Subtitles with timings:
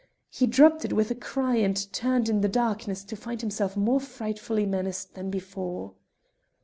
[0.31, 3.99] He dropped it with a cry, and turned in the darkness to find himself more
[3.99, 5.93] frightfully menaced than before.